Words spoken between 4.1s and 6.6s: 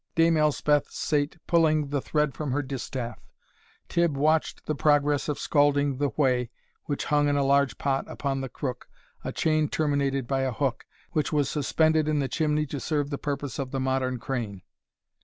watched the progress of scalding the whey,